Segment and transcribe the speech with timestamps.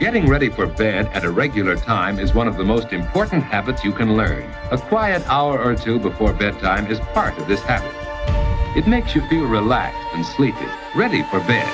[0.00, 3.84] Getting ready for bed at a regular time is one of the most important habits
[3.84, 4.50] you can learn.
[4.70, 7.92] A quiet hour or two before bedtime is part of this habit.
[8.74, 10.64] It makes you feel relaxed and sleepy,
[10.96, 11.68] ready for bed.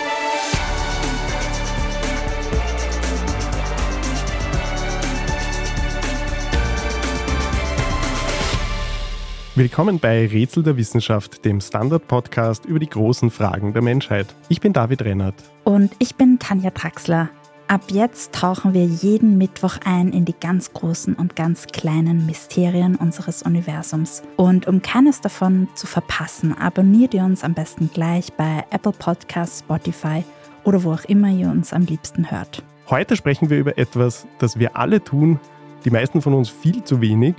[9.55, 14.27] Willkommen bei Rätsel der Wissenschaft, dem Standard-Podcast über die großen Fragen der Menschheit.
[14.49, 15.37] Ich bin David Rennert.
[15.63, 17.31] Und ich bin Tanja Traxler.
[17.69, 22.95] Ab jetzt tauchen wir jeden Mittwoch ein in die ganz großen und ganz kleinen Mysterien
[22.95, 24.23] unseres Universums.
[24.37, 29.61] Und um keines davon zu verpassen, abonniert ihr uns am besten gleich bei Apple Podcasts,
[29.61, 30.23] Spotify
[30.63, 32.63] oder wo auch immer ihr uns am liebsten hört.
[32.89, 35.41] Heute sprechen wir über etwas, das wir alle tun,
[35.85, 37.35] die meisten von uns viel zu wenig,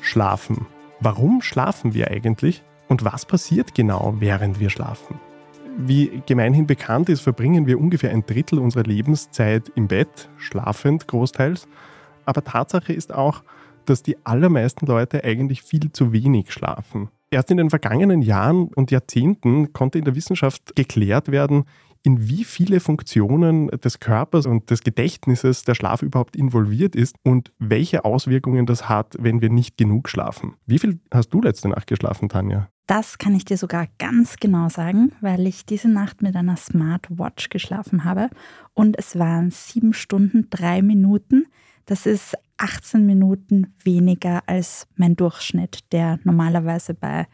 [0.00, 0.64] schlafen.
[1.00, 5.20] Warum schlafen wir eigentlich und was passiert genau, während wir schlafen?
[5.78, 11.68] Wie gemeinhin bekannt ist, verbringen wir ungefähr ein Drittel unserer Lebenszeit im Bett, schlafend großteils.
[12.24, 13.42] Aber Tatsache ist auch,
[13.84, 17.10] dass die allermeisten Leute eigentlich viel zu wenig schlafen.
[17.30, 21.64] Erst in den vergangenen Jahren und Jahrzehnten konnte in der Wissenschaft geklärt werden,
[22.06, 27.52] in wie viele Funktionen des Körpers und des Gedächtnisses der Schlaf überhaupt involviert ist und
[27.58, 30.54] welche Auswirkungen das hat, wenn wir nicht genug schlafen.
[30.66, 32.68] Wie viel hast du letzte Nacht geschlafen, Tanja?
[32.86, 37.48] Das kann ich dir sogar ganz genau sagen, weil ich diese Nacht mit einer Smartwatch
[37.48, 38.30] geschlafen habe
[38.72, 41.46] und es waren sieben Stunden, drei Minuten.
[41.86, 47.26] Das ist 18 Minuten weniger als mein Durchschnitt, der normalerweise bei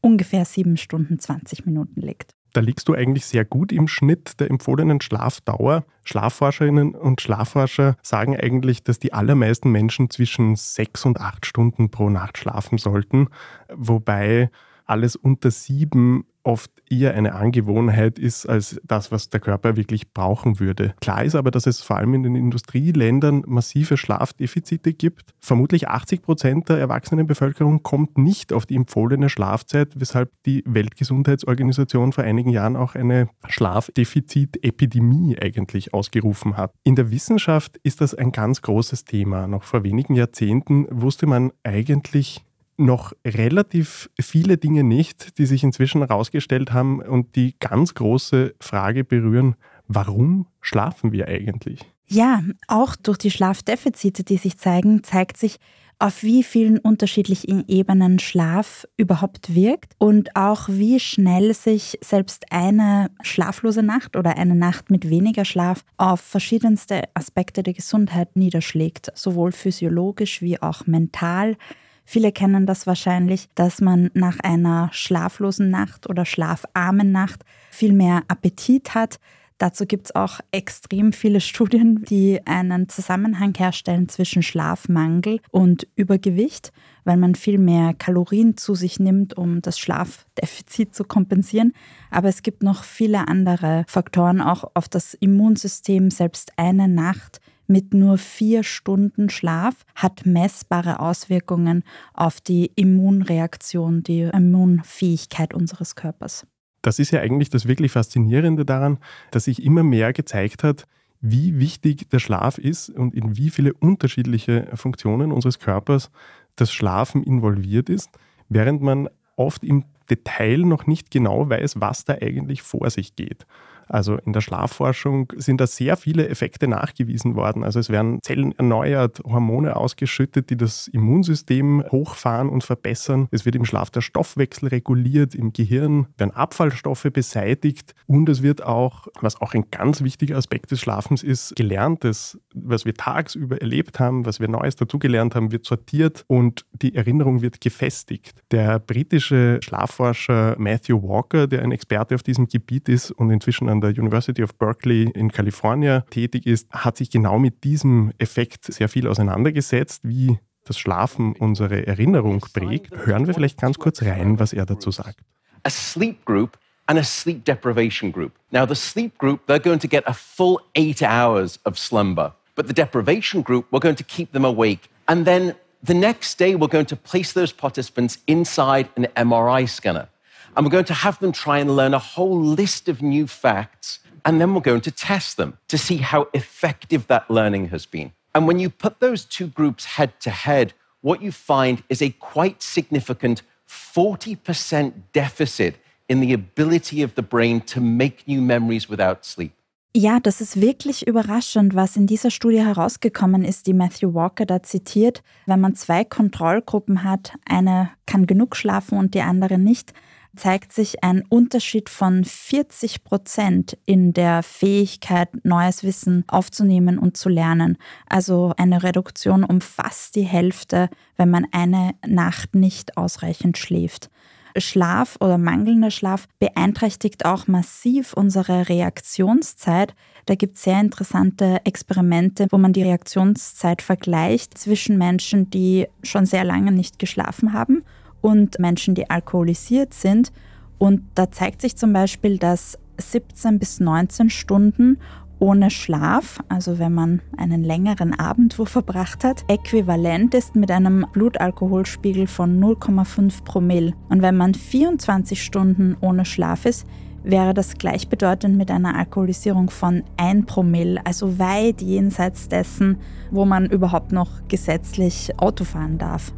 [0.00, 2.36] ungefähr sieben Stunden, 20 Minuten liegt.
[2.54, 5.84] Da liegst du eigentlich sehr gut im Schnitt der empfohlenen Schlafdauer.
[6.04, 12.10] Schlafforscherinnen und Schlafforscher sagen eigentlich, dass die allermeisten Menschen zwischen sechs und acht Stunden pro
[12.10, 13.26] Nacht schlafen sollten,
[13.74, 14.50] wobei
[14.86, 20.60] alles unter sieben oft eher eine Angewohnheit ist als das, was der Körper wirklich brauchen
[20.60, 20.94] würde.
[21.00, 25.34] Klar ist aber, dass es vor allem in den Industrieländern massive Schlafdefizite gibt.
[25.40, 32.12] Vermutlich 80 Prozent der erwachsenen Bevölkerung kommt nicht auf die empfohlene Schlafzeit, weshalb die Weltgesundheitsorganisation
[32.12, 36.72] vor einigen Jahren auch eine Schlafdefizitepidemie eigentlich ausgerufen hat.
[36.84, 39.46] In der Wissenschaft ist das ein ganz großes Thema.
[39.46, 42.43] Noch vor wenigen Jahrzehnten wusste man eigentlich
[42.76, 49.04] noch relativ viele Dinge nicht, die sich inzwischen herausgestellt haben und die ganz große Frage
[49.04, 49.54] berühren,
[49.86, 51.80] warum schlafen wir eigentlich?
[52.06, 55.58] Ja, auch durch die Schlafdefizite, die sich zeigen, zeigt sich,
[55.98, 63.10] auf wie vielen unterschiedlichen Ebenen Schlaf überhaupt wirkt und auch wie schnell sich selbst eine
[63.22, 69.52] schlaflose Nacht oder eine Nacht mit weniger Schlaf auf verschiedenste Aspekte der Gesundheit niederschlägt, sowohl
[69.52, 71.56] physiologisch wie auch mental.
[72.04, 78.22] Viele kennen das wahrscheinlich, dass man nach einer schlaflosen Nacht oder schlafarmen Nacht viel mehr
[78.28, 79.18] Appetit hat.
[79.58, 86.72] Dazu gibt es auch extrem viele Studien, die einen Zusammenhang herstellen zwischen Schlafmangel und Übergewicht,
[87.04, 91.72] weil man viel mehr Kalorien zu sich nimmt, um das Schlafdefizit zu kompensieren.
[92.10, 96.10] Aber es gibt noch viele andere Faktoren, auch auf das Immunsystem.
[96.10, 101.82] Selbst eine Nacht mit nur vier Stunden Schlaf hat messbare Auswirkungen
[102.12, 106.46] auf die Immunreaktion, die Immunfähigkeit unseres Körpers.
[106.82, 108.98] Das ist ja eigentlich das wirklich Faszinierende daran,
[109.30, 110.84] dass sich immer mehr gezeigt hat,
[111.20, 116.10] wie wichtig der Schlaf ist und in wie viele unterschiedliche Funktionen unseres Körpers
[116.56, 118.10] das Schlafen involviert ist,
[118.50, 123.46] während man oft im Detail noch nicht genau weiß, was da eigentlich vor sich geht.
[123.88, 127.64] Also in der Schlafforschung sind da sehr viele Effekte nachgewiesen worden.
[127.64, 133.28] Also es werden Zellen erneuert, Hormone ausgeschüttet, die das Immunsystem hochfahren und verbessern.
[133.30, 138.62] Es wird im Schlaf der Stoffwechsel reguliert, im Gehirn werden Abfallstoffe beseitigt und es wird
[138.62, 144.00] auch, was auch ein ganz wichtiger Aspekt des Schlafens ist, gelerntes, was wir tagsüber erlebt
[144.00, 148.40] haben, was wir Neues dazugelernt haben, wird sortiert und die Erinnerung wird gefestigt.
[148.50, 153.80] Der britische Schlafforscher Matthew Walker, der ein Experte auf diesem Gebiet ist und inzwischen an
[153.80, 158.88] der University of Berkeley in Kalifornien tätig ist, hat sich genau mit diesem Effekt sehr
[158.88, 162.96] viel auseinandergesetzt, wie das Schlafen unsere Erinnerung prägt.
[163.06, 165.20] Hören wir vielleicht ganz kurz rein, was er dazu sagt.
[165.64, 168.32] A sleep group and a sleep deprivation group.
[168.50, 172.34] Now, the sleep group, they're going to get a full eight hours of slumber.
[172.54, 174.88] But the deprivation group, we're going to keep them awake.
[175.06, 180.08] And then the next day, we're going to place those participants inside an MRI scanner.
[180.56, 183.98] And we're going to have them try and learn a whole list of new facts.
[184.24, 188.12] And then we're going to test them to see how effective that learning has been.
[188.34, 190.72] And when you put those two groups head to head,
[191.02, 195.76] what you find is a quite significant 40% deficit
[196.08, 199.52] in the ability of the brain to make new memories without sleep.
[199.96, 204.60] Ja, das ist wirklich überraschend, was in dieser Studie herausgekommen ist, die Matthew Walker da
[204.60, 205.22] zitiert.
[205.46, 209.92] Wenn man zwei Kontrollgruppen hat, eine kann genug schlafen und die andere nicht,
[210.36, 217.28] zeigt sich ein Unterschied von 40 Prozent in der Fähigkeit, neues Wissen aufzunehmen und zu
[217.28, 217.78] lernen.
[218.06, 224.10] Also eine Reduktion um fast die Hälfte, wenn man eine Nacht nicht ausreichend schläft.
[224.56, 229.94] Schlaf oder mangelnder Schlaf beeinträchtigt auch massiv unsere Reaktionszeit.
[230.26, 236.24] Da gibt es sehr interessante Experimente, wo man die Reaktionszeit vergleicht zwischen Menschen, die schon
[236.24, 237.82] sehr lange nicht geschlafen haben
[238.24, 240.32] und Menschen, die alkoholisiert sind.
[240.78, 244.98] Und da zeigt sich zum Beispiel, dass 17 bis 19 Stunden
[245.40, 251.04] ohne Schlaf, also wenn man einen längeren Abend wo verbracht hat, äquivalent ist mit einem
[251.12, 253.92] Blutalkoholspiegel von 0,5 Promille.
[254.08, 256.86] Und wenn man 24 Stunden ohne Schlaf ist,
[257.24, 262.96] wäre das gleichbedeutend mit einer Alkoholisierung von 1 Promille, also weit jenseits dessen,
[263.30, 266.32] wo man überhaupt noch gesetzlich Auto fahren darf.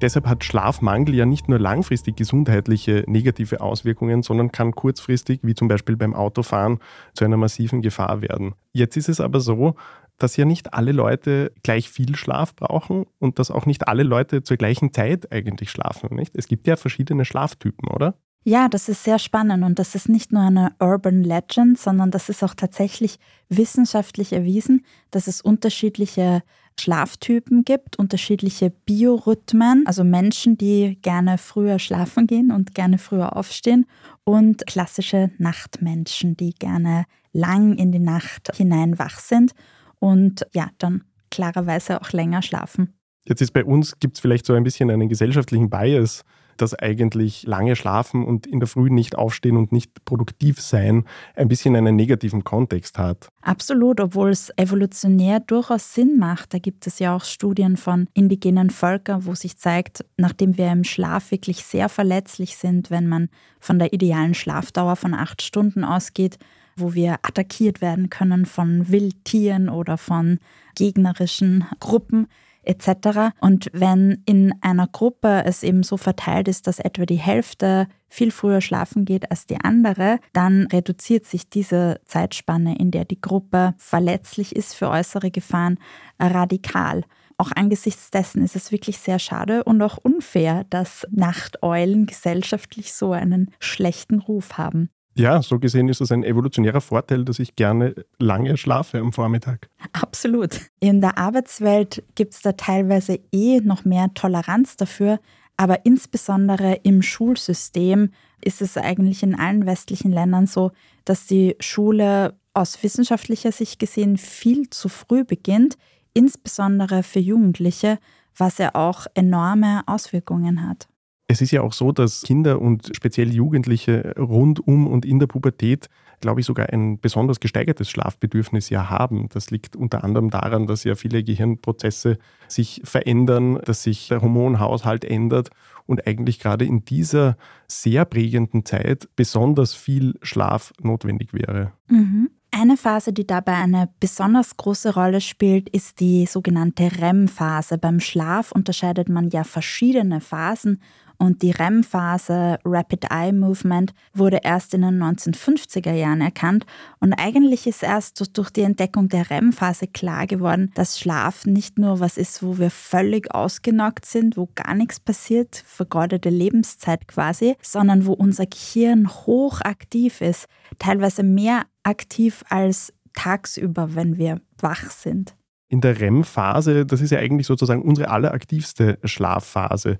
[0.00, 5.66] Deshalb hat Schlafmangel ja nicht nur langfristig gesundheitliche negative Auswirkungen, sondern kann kurzfristig, wie zum
[5.66, 6.78] Beispiel beim Autofahren,
[7.14, 8.54] zu einer massiven Gefahr werden.
[8.72, 9.74] Jetzt ist es aber so,
[10.18, 14.42] dass ja nicht alle Leute gleich viel Schlaf brauchen und dass auch nicht alle Leute
[14.42, 16.14] zur gleichen Zeit eigentlich schlafen.
[16.14, 16.36] Nicht?
[16.36, 18.14] Es gibt ja verschiedene Schlaftypen, oder?
[18.44, 22.28] Ja, das ist sehr spannend und das ist nicht nur eine Urban Legend, sondern das
[22.28, 23.18] ist auch tatsächlich
[23.48, 26.42] wissenschaftlich erwiesen, dass es unterschiedliche
[26.80, 33.86] Schlaftypen gibt, unterschiedliche Biorhythmen, also Menschen, die gerne früher schlafen gehen und gerne früher aufstehen.
[34.24, 39.52] Und klassische Nachtmenschen, die gerne lang in die Nacht hinein wach sind
[39.98, 42.94] und ja, dann klarerweise auch länger schlafen.
[43.26, 46.24] Jetzt ist bei uns, gibt es vielleicht so ein bisschen einen gesellschaftlichen Bias
[46.60, 51.48] dass eigentlich lange schlafen und in der Früh nicht aufstehen und nicht produktiv sein ein
[51.48, 53.28] bisschen einen negativen Kontext hat.
[53.42, 56.52] Absolut, obwohl es evolutionär durchaus Sinn macht.
[56.52, 60.84] Da gibt es ja auch Studien von indigenen Völkern, wo sich zeigt, nachdem wir im
[60.84, 63.28] Schlaf wirklich sehr verletzlich sind, wenn man
[63.60, 66.38] von der idealen Schlafdauer von acht Stunden ausgeht,
[66.76, 70.38] wo wir attackiert werden können von Wildtieren oder von
[70.74, 72.28] gegnerischen Gruppen,
[72.68, 73.34] etc.
[73.40, 78.30] Und wenn in einer Gruppe es eben so verteilt ist, dass etwa die Hälfte viel
[78.30, 83.74] früher schlafen geht als die andere, dann reduziert sich diese Zeitspanne, in der die Gruppe
[83.78, 85.78] verletzlich ist für äußere Gefahren,
[86.18, 87.04] radikal.
[87.38, 93.12] Auch angesichts dessen ist es wirklich sehr schade und auch unfair, dass Nachteulen gesellschaftlich so
[93.12, 94.90] einen schlechten Ruf haben.
[95.18, 99.68] Ja, so gesehen ist es ein evolutionärer Vorteil, dass ich gerne lange schlafe am Vormittag.
[99.92, 100.60] Absolut.
[100.78, 105.18] In der Arbeitswelt gibt es da teilweise eh noch mehr Toleranz dafür,
[105.56, 108.12] aber insbesondere im Schulsystem
[108.44, 110.70] ist es eigentlich in allen westlichen Ländern so,
[111.04, 115.78] dass die Schule aus wissenschaftlicher Sicht gesehen viel zu früh beginnt,
[116.14, 117.98] insbesondere für Jugendliche,
[118.36, 120.86] was ja auch enorme Auswirkungen hat.
[121.30, 125.26] Es ist ja auch so, dass Kinder und speziell Jugendliche rund um und in der
[125.26, 125.90] Pubertät,
[126.20, 129.28] glaube ich, sogar ein besonders gesteigertes Schlafbedürfnis ja haben.
[129.28, 132.16] Das liegt unter anderem daran, dass ja viele Gehirnprozesse
[132.48, 135.50] sich verändern, dass sich der Hormonhaushalt ändert
[135.84, 141.72] und eigentlich gerade in dieser sehr prägenden Zeit besonders viel Schlaf notwendig wäre.
[141.88, 142.30] Mhm.
[142.50, 147.76] Eine Phase, die dabei eine besonders große Rolle spielt, ist die sogenannte REM-Phase.
[147.76, 150.80] Beim Schlaf unterscheidet man ja verschiedene Phasen
[151.18, 156.64] und die REM-Phase, Rapid Eye Movement, wurde erst in den 1950er Jahren erkannt.
[157.00, 162.00] Und eigentlich ist erst durch die Entdeckung der REM-Phase klar geworden, dass Schlaf nicht nur
[162.00, 168.06] was ist, wo wir völlig ausgenockt sind, wo gar nichts passiert, vergeudete Lebenszeit quasi, sondern
[168.06, 170.46] wo unser Gehirn hochaktiv ist,
[170.78, 175.34] teilweise mehr aktiv als tagsüber, wenn wir wach sind.
[175.70, 179.98] In der REM-Phase, das ist ja eigentlich sozusagen unsere alleraktivste Schlafphase.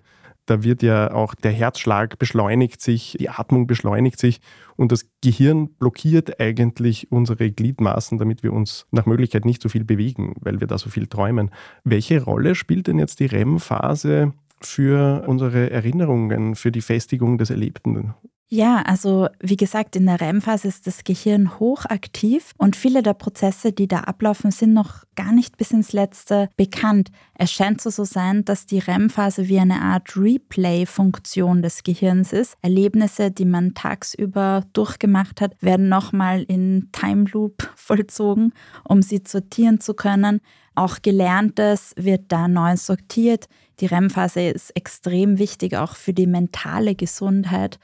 [0.49, 4.41] Da wird ja auch der Herzschlag beschleunigt sich, die Atmung beschleunigt sich
[4.77, 9.85] und das Gehirn blockiert eigentlich unsere Gliedmaßen, damit wir uns nach Möglichkeit nicht so viel
[9.85, 11.51] bewegen, weil wir da so viel träumen.
[11.85, 18.15] Welche Rolle spielt denn jetzt die REM-Phase für unsere Erinnerungen, für die Festigung des Erlebten?
[18.51, 23.73] Ja, also wie gesagt, in der REM-Phase ist das Gehirn hochaktiv und viele der Prozesse,
[23.73, 27.11] die da ablaufen, sind noch gar nicht bis ins Letzte bekannt.
[27.35, 32.57] Es scheint so zu sein, dass die REM-Phase wie eine Art Replay-Funktion des Gehirns ist.
[32.63, 39.79] Erlebnisse, die man tagsüber durchgemacht hat, werden nochmal in Time Loop vollzogen, um sie sortieren
[39.79, 40.41] zu können.
[40.75, 43.47] Auch Gelerntes wird da neu sortiert.
[43.81, 47.79] Die REM-Phase ist extrem wichtig auch für die mentale Gesundheit,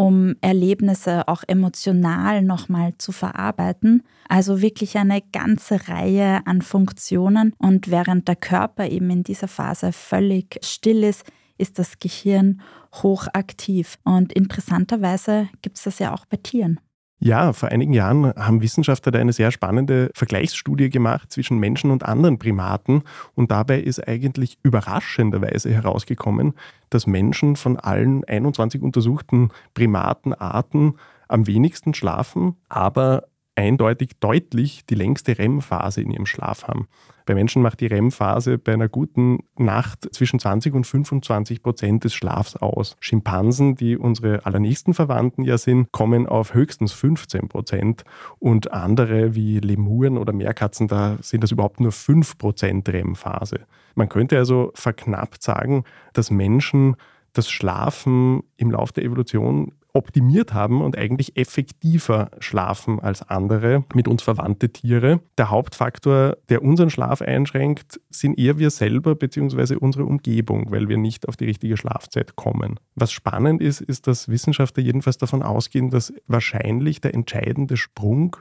[0.00, 4.02] um Erlebnisse auch emotional nochmal zu verarbeiten.
[4.28, 7.52] Also wirklich eine ganze Reihe an Funktionen.
[7.58, 11.24] Und während der Körper eben in dieser Phase völlig still ist,
[11.58, 12.62] ist das Gehirn
[12.94, 13.98] hochaktiv.
[14.02, 16.80] Und interessanterweise gibt es das ja auch bei Tieren.
[17.22, 22.02] Ja, vor einigen Jahren haben Wissenschaftler da eine sehr spannende Vergleichsstudie gemacht zwischen Menschen und
[22.02, 23.02] anderen Primaten
[23.34, 26.54] und dabei ist eigentlich überraschenderweise herausgekommen,
[26.88, 30.94] dass Menschen von allen 21 untersuchten Primatenarten
[31.28, 33.24] am wenigsten schlafen, aber
[33.54, 36.88] eindeutig deutlich die längste REM-Phase in ihrem Schlaf haben.
[37.30, 42.12] Bei Menschen macht die REM-Phase bei einer guten Nacht zwischen 20 und 25 Prozent des
[42.12, 42.96] Schlafs aus.
[42.98, 48.02] Schimpansen, die unsere allernächsten Verwandten ja sind, kommen auf höchstens 15 Prozent
[48.40, 53.60] und andere wie Lemuren oder Meerkatzen, da sind das überhaupt nur 5 Prozent REM-Phase.
[53.94, 55.84] Man könnte also verknappt sagen,
[56.14, 56.96] dass Menschen
[57.32, 64.08] das Schlafen im Laufe der Evolution optimiert haben und eigentlich effektiver schlafen als andere mit
[64.08, 65.20] uns verwandte Tiere.
[65.38, 69.76] Der Hauptfaktor, der unseren Schlaf einschränkt, sind eher wir selber bzw.
[69.76, 72.78] unsere Umgebung, weil wir nicht auf die richtige Schlafzeit kommen.
[72.94, 78.36] Was spannend ist, ist, dass Wissenschaftler jedenfalls davon ausgehen, dass wahrscheinlich der entscheidende Sprung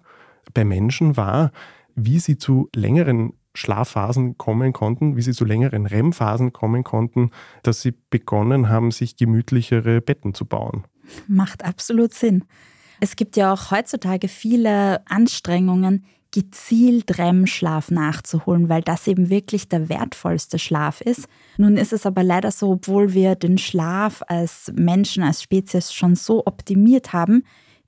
[0.53, 1.51] bei Menschen war,
[1.95, 7.31] wie sie zu längeren Schlafphasen kommen konnten, wie sie zu längeren REM-Phasen kommen konnten,
[7.63, 10.83] dass sie begonnen haben, sich gemütlichere Betten zu bauen.
[11.27, 12.43] Macht absolut Sinn.
[12.99, 19.89] Es gibt ja auch heutzutage viele Anstrengungen, gezielt REM-Schlaf nachzuholen, weil das eben wirklich der
[19.89, 21.27] wertvollste Schlaf ist.
[21.57, 26.15] Nun ist es aber leider so, obwohl wir den Schlaf als Menschen, als Spezies schon
[26.15, 27.43] so optimiert haben,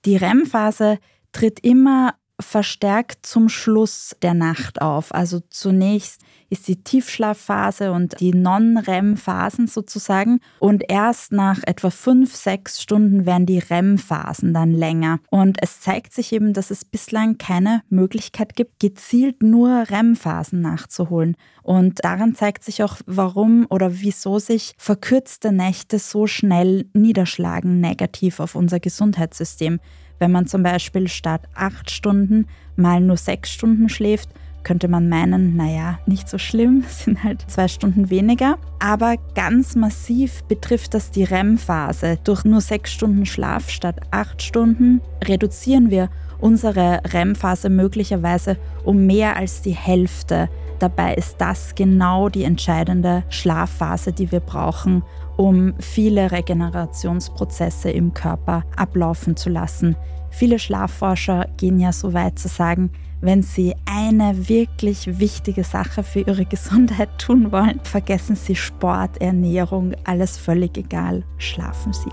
[0.06, 0.98] die REM-Phase
[1.32, 5.13] tritt immer verstärkt zum Schluss der Nacht auf.
[5.13, 10.41] Also zunächst ist die Tiefschlafphase und die Non-REM-Phasen sozusagen.
[10.60, 15.19] Und erst nach etwa fünf, sechs Stunden werden die REM-Phasen dann länger.
[15.29, 21.38] Und es zeigt sich eben, dass es bislang keine Möglichkeit gibt, gezielt nur REM-Phasen nachzuholen.
[21.63, 28.41] Und daran zeigt sich auch, warum oder wieso sich verkürzte Nächte so schnell niederschlagen negativ
[28.41, 29.79] auf unser Gesundheitssystem.
[30.22, 34.30] Wenn man zum Beispiel statt acht Stunden mal nur sechs Stunden schläft,
[34.62, 38.60] könnte man meinen, naja, nicht so schlimm, sind halt zwei Stunden weniger.
[38.78, 42.20] Aber ganz massiv betrifft das die REM-Phase.
[42.24, 49.38] Durch nur sechs Stunden Schlaf statt acht Stunden reduzieren wir unsere REM-Phase möglicherweise um mehr
[49.38, 50.50] als die Hälfte.
[50.78, 55.01] Dabei ist das genau die entscheidende Schlafphase, die wir brauchen,
[55.38, 59.96] um viele Regenerationsprozesse im Körper ablaufen zu lassen.
[60.30, 66.22] Viele Schlafforscher gehen ja so weit zu sagen, wenn Sie eine wirklich wichtige Sache für
[66.22, 72.10] Ihre Gesundheit tun wollen, vergessen Sie Sport, Ernährung, alles völlig egal, schlafen Sie.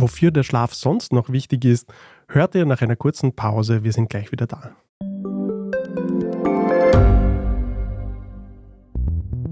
[0.00, 1.92] Wofür der Schlaf sonst noch wichtig ist,
[2.28, 3.82] hört ihr nach einer kurzen Pause.
[3.82, 4.70] Wir sind gleich wieder da.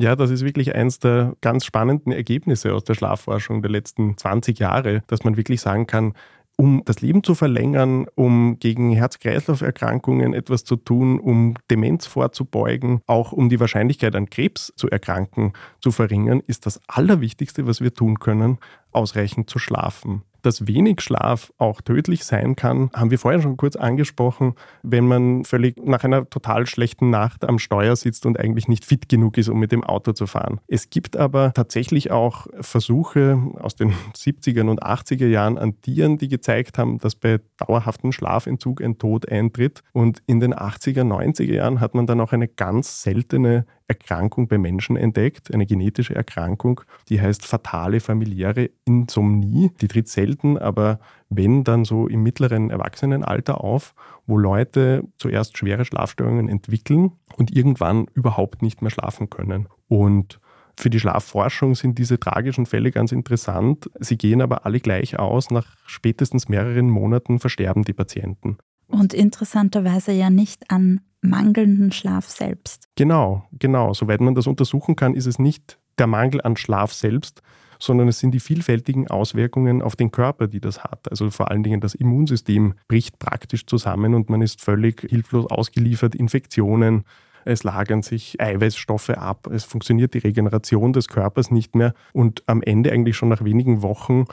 [0.00, 4.60] Ja, das ist wirklich eines der ganz spannenden Ergebnisse aus der Schlafforschung der letzten 20
[4.60, 6.12] Jahre, dass man wirklich sagen kann,
[6.54, 13.32] um das Leben zu verlängern, um gegen Herz-Kreislauf-Erkrankungen etwas zu tun, um Demenz vorzubeugen, auch
[13.32, 18.20] um die Wahrscheinlichkeit an Krebs zu erkranken zu verringern, ist das Allerwichtigste, was wir tun
[18.20, 18.58] können,
[18.92, 23.76] ausreichend zu schlafen dass wenig Schlaf auch tödlich sein kann, haben wir vorher schon kurz
[23.76, 28.84] angesprochen, wenn man völlig nach einer total schlechten Nacht am Steuer sitzt und eigentlich nicht
[28.84, 30.60] fit genug ist, um mit dem Auto zu fahren.
[30.66, 36.28] Es gibt aber tatsächlich auch Versuche aus den 70er und 80er Jahren an Tieren, die
[36.28, 39.82] gezeigt haben, dass bei dauerhaftem Schlafentzug ein Tod eintritt.
[39.92, 44.58] Und in den 80er, 90er Jahren hat man dann auch eine ganz seltene Erkrankung bei
[44.58, 49.70] Menschen entdeckt, eine genetische Erkrankung, die heißt fatale familiäre Insomnie.
[49.80, 53.94] Die tritt selten, aber wenn dann so im mittleren Erwachsenenalter auf,
[54.26, 59.68] wo Leute zuerst schwere Schlafstörungen entwickeln und irgendwann überhaupt nicht mehr schlafen können.
[59.88, 60.38] Und
[60.78, 63.90] Für die Schlafforschung sind diese tragischen Fälle ganz interessant.
[63.98, 65.50] Sie gehen aber alle gleich aus.
[65.50, 68.58] Nach spätestens mehreren Monaten versterben die Patienten.
[68.88, 72.88] Und interessanterweise ja nicht an mangelnden Schlaf selbst.
[72.96, 73.92] Genau, genau.
[73.92, 77.42] Soweit man das untersuchen kann, ist es nicht der Mangel an Schlaf selbst,
[77.78, 81.10] sondern es sind die vielfältigen Auswirkungen auf den Körper, die das hat.
[81.10, 86.14] Also vor allen Dingen das Immunsystem bricht praktisch zusammen und man ist völlig hilflos ausgeliefert,
[86.14, 87.04] Infektionen.
[87.44, 92.62] Es lagern sich Eiweißstoffe ab, es funktioniert die Regeneration des Körpers nicht mehr und am
[92.62, 94.24] Ende eigentlich schon nach wenigen Wochen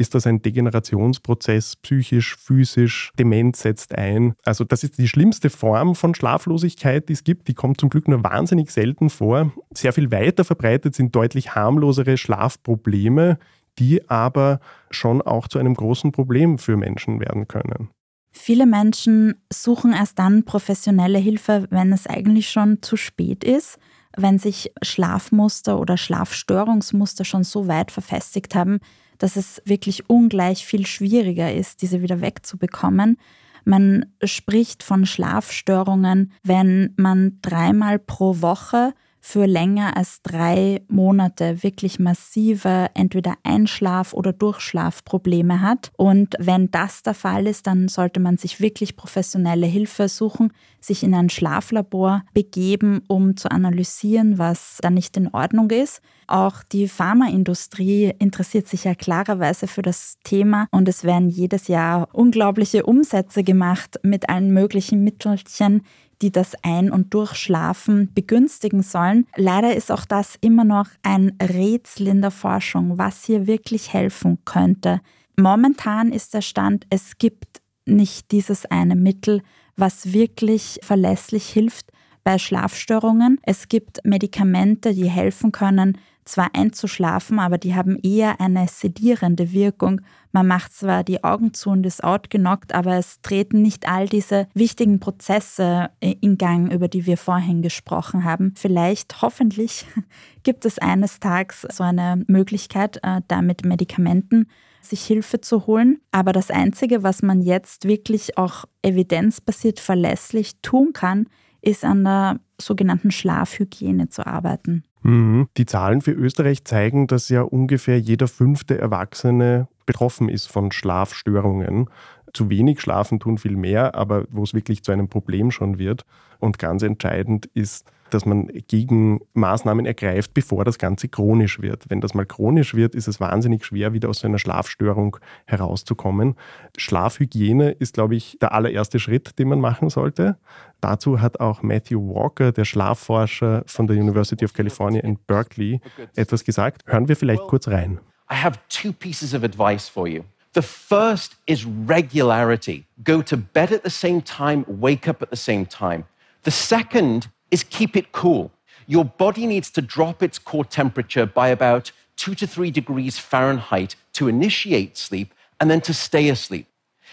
[0.00, 4.34] ist das ein Degenerationsprozess, psychisch, physisch, Demenz setzt ein.
[4.44, 7.48] Also das ist die schlimmste Form von Schlaflosigkeit, die es gibt.
[7.48, 9.52] Die kommt zum Glück nur wahnsinnig selten vor.
[9.74, 13.38] Sehr viel weiter verbreitet sind deutlich harmlosere Schlafprobleme,
[13.78, 17.90] die aber schon auch zu einem großen Problem für Menschen werden können.
[18.30, 23.78] Viele Menschen suchen erst dann professionelle Hilfe, wenn es eigentlich schon zu spät ist,
[24.16, 28.80] wenn sich Schlafmuster oder Schlafstörungsmuster schon so weit verfestigt haben,
[29.20, 33.18] dass es wirklich ungleich viel schwieriger ist, diese wieder wegzubekommen.
[33.64, 41.98] Man spricht von Schlafstörungen, wenn man dreimal pro Woche für länger als drei Monate wirklich
[41.98, 45.92] massive entweder Einschlaf- oder Durchschlafprobleme hat.
[45.96, 51.02] Und wenn das der Fall ist, dann sollte man sich wirklich professionelle Hilfe suchen, sich
[51.02, 56.00] in ein Schlaflabor begeben, um zu analysieren, was da nicht in Ordnung ist.
[56.26, 62.08] Auch die Pharmaindustrie interessiert sich ja klarerweise für das Thema und es werden jedes Jahr
[62.12, 65.82] unglaubliche Umsätze gemacht mit allen möglichen Mittelchen,
[66.22, 69.26] die das Ein- und Durchschlafen begünstigen sollen.
[69.36, 74.38] Leider ist auch das immer noch ein Rätsel in der Forschung, was hier wirklich helfen
[74.44, 75.00] könnte.
[75.36, 79.42] Momentan ist der Stand, es gibt nicht dieses eine Mittel,
[79.76, 81.90] was wirklich verlässlich hilft
[82.22, 83.38] bei Schlafstörungen.
[83.42, 90.00] Es gibt Medikamente, die helfen können, zwar einzuschlafen, aber die haben eher eine sedierende Wirkung.
[90.32, 94.48] Man macht zwar die Augen zu und ist outgenockt, aber es treten nicht all diese
[94.54, 98.54] wichtigen Prozesse in Gang, über die wir vorhin gesprochen haben.
[98.56, 99.86] Vielleicht, hoffentlich,
[100.42, 104.46] gibt es eines Tages so eine Möglichkeit, äh, da mit Medikamenten
[104.82, 106.00] sich Hilfe zu holen.
[106.10, 111.26] Aber das Einzige, was man jetzt wirklich auch evidenzbasiert verlässlich tun kann,
[111.62, 114.84] ist an der sogenannten Schlafhygiene zu arbeiten.
[115.02, 115.48] Mhm.
[115.56, 121.88] Die Zahlen für Österreich zeigen, dass ja ungefähr jeder fünfte Erwachsene betroffen ist von Schlafstörungen.
[122.32, 126.04] Zu wenig schlafen tun viel mehr, aber wo es wirklich zu einem Problem schon wird.
[126.38, 131.84] Und ganz entscheidend ist, dass man gegen Maßnahmen ergreift, bevor das Ganze chronisch wird.
[131.88, 136.36] Wenn das mal chronisch wird, ist es wahnsinnig schwer, wieder aus so einer Schlafstörung herauszukommen.
[136.76, 140.36] Schlafhygiene ist, glaube ich, der allererste Schritt, den man machen sollte.
[140.80, 145.80] Dazu hat auch Matthew Walker, der Schlafforscher von der University of California in Berkeley,
[146.16, 146.82] etwas gesagt.
[146.86, 148.00] Hören wir vielleicht kurz rein.
[148.30, 150.22] I have two pieces of advice for you.
[150.52, 152.86] The first is regularity.
[153.04, 156.04] Go to bed at the same time, wake up at the same time.
[156.42, 158.50] The second is keep it cool.
[158.86, 163.94] Your body needs to drop its core temperature by about two to three degrees Fahrenheit
[164.14, 166.66] to initiate sleep and then to stay asleep.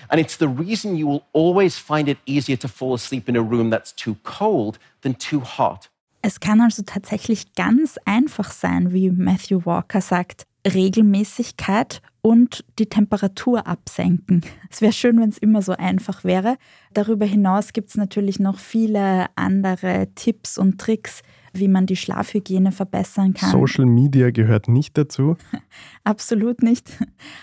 [0.09, 3.41] And it's the reason you will always find it easier to fall asleep in a
[3.41, 5.89] room that's too cold than too hot.
[6.21, 13.67] Es kann also tatsächlich ganz einfach sein, wie Matthew Walker sagt, Regelmäßigkeit und die Temperatur
[13.67, 14.41] absenken.
[14.69, 16.57] Es wäre schön, wenn es immer so einfach wäre.
[16.93, 21.21] Darüber hinaus gibt es natürlich noch viele andere Tipps und Tricks,
[21.53, 23.51] wie man die Schlafhygiene verbessern kann.
[23.51, 25.37] Social Media gehört nicht dazu.
[26.03, 26.91] Absolut nicht.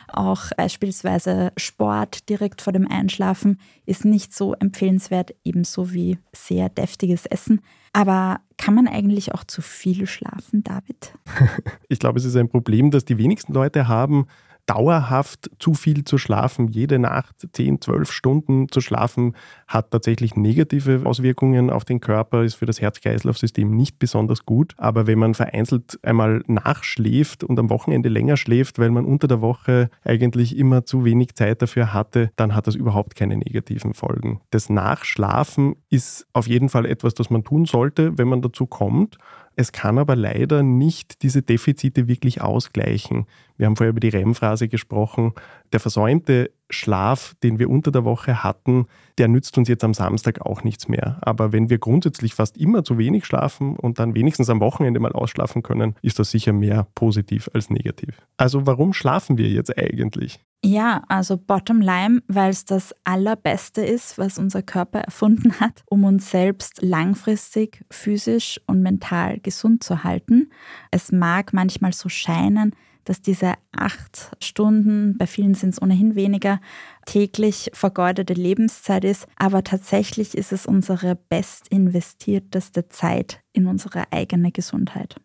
[0.09, 7.25] Auch beispielsweise Sport direkt vor dem Einschlafen ist nicht so empfehlenswert, ebenso wie sehr deftiges
[7.25, 7.63] Essen.
[7.95, 11.15] Aber kann man eigentlich auch zu viel schlafen, David?
[11.89, 14.27] ich glaube, es ist ein Problem, das die wenigsten Leute haben
[14.67, 19.35] dauerhaft zu viel zu schlafen, jede Nacht 10, 12 Stunden zu schlafen,
[19.69, 24.75] hat tatsächlich negative Auswirkungen auf den Körper, ist für das Herz-Kreislauf-System nicht besonders gut.
[24.77, 29.41] Aber wenn man vereinzelt einmal nachschläft und am Wochenende länger schläft, weil man unter der
[29.41, 34.41] Woche eigentlich immer zu wenig Zeit dafür hatte, dann hat das überhaupt keine negativen Folgen.
[34.51, 39.19] Das Nachschlafen ist auf jeden Fall etwas, das man tun sollte, wenn man dazu kommt.
[39.57, 43.27] Es kann aber leider nicht diese Defizite wirklich ausgleichen.
[43.57, 45.33] Wir haben vorher über die REM-Phrase gesprochen.
[45.73, 48.87] Der versäumte Schlaf, den wir unter der Woche hatten,
[49.19, 51.19] der nützt uns jetzt am Samstag auch nichts mehr.
[51.23, 55.13] Aber wenn wir grundsätzlich fast immer zu wenig schlafen und dann wenigstens am Wochenende mal
[55.13, 58.21] ausschlafen können, ist das sicher mehr positiv als negativ.
[58.37, 60.41] Also warum schlafen wir jetzt eigentlich?
[60.65, 66.05] Ja, also bottom line, weil es das Allerbeste ist, was unser Körper erfunden hat, um
[66.05, 70.51] uns selbst langfristig physisch und mental gesund zu halten.
[70.91, 76.61] Es mag manchmal so scheinen, dass diese acht Stunden, bei vielen sind es ohnehin weniger,
[77.07, 84.53] täglich vergeudete Lebenszeit ist, aber tatsächlich ist es unsere best investierteste Zeit in unsere eigene
[84.53, 85.17] Gesundheit.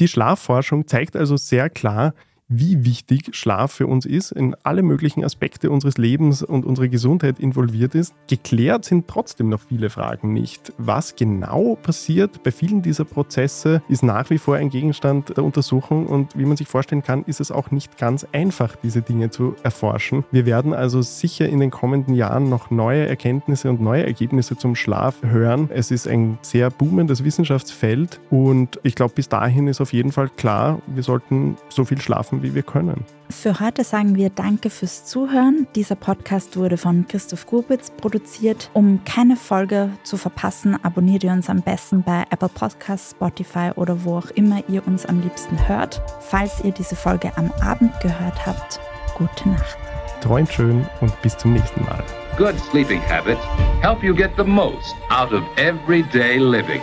[0.00, 2.14] Die Schlafforschung zeigt also sehr klar,
[2.50, 7.38] wie wichtig Schlaf für uns ist, in alle möglichen Aspekte unseres Lebens und unserer Gesundheit
[7.38, 8.12] involviert ist.
[8.28, 10.72] Geklärt sind trotzdem noch viele Fragen nicht.
[10.76, 16.06] Was genau passiert bei vielen dieser Prozesse, ist nach wie vor ein Gegenstand der Untersuchung
[16.06, 19.54] und wie man sich vorstellen kann, ist es auch nicht ganz einfach, diese Dinge zu
[19.62, 20.24] erforschen.
[20.32, 24.74] Wir werden also sicher in den kommenden Jahren noch neue Erkenntnisse und neue Ergebnisse zum
[24.74, 25.70] Schlaf hören.
[25.72, 30.30] Es ist ein sehr boomendes Wissenschaftsfeld und ich glaube, bis dahin ist auf jeden Fall
[30.30, 33.04] klar, wir sollten so viel schlafen, wie wir können.
[33.30, 35.66] Für heute sagen wir Danke fürs Zuhören.
[35.74, 38.70] Dieser Podcast wurde von Christoph Grubitz produziert.
[38.72, 44.04] Um keine Folge zu verpassen, abonniert ihr uns am besten bei Apple Podcasts, Spotify oder
[44.04, 46.02] wo auch immer ihr uns am liebsten hört.
[46.20, 48.80] Falls ihr diese Folge am Abend gehört habt,
[49.16, 49.78] gute Nacht.
[50.20, 52.02] Träumt schön und bis zum nächsten Mal.
[52.36, 53.40] Good sleeping habits
[53.80, 56.82] help you get the most out of everyday living.